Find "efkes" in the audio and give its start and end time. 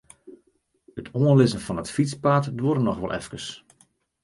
3.19-3.47